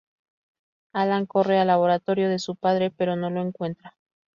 Alan 0.93 1.27
corre 1.27 1.59
al 1.59 1.67
laboratorio 1.67 2.27
de 2.27 2.39
su 2.39 2.55
padre 2.55 2.89
pero 2.89 3.15
no 3.15 3.29
lo 3.29 3.39
encuentra. 3.43 3.93